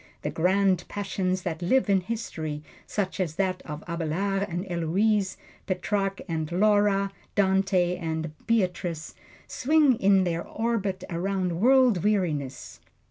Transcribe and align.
The 0.23 0.31
Grand 0.31 0.83
Passions 0.87 1.43
that 1.43 1.61
live 1.61 1.87
in 1.87 2.01
history, 2.01 2.63
such 2.87 3.19
as 3.19 3.35
that 3.35 3.61
of 3.67 3.83
Abelard 3.87 4.41
and 4.49 4.65
Heloise, 4.65 5.37
Petrarch 5.67 6.21
and 6.27 6.51
Laura, 6.51 7.11
Dante 7.35 7.97
and 7.97 8.31
Beatrice, 8.47 9.13
swing 9.45 9.99
in 9.99 10.23
their 10.23 10.41
orbit 10.43 11.03
around 11.11 11.59
world 11.59 12.03
weariness. 12.03 12.79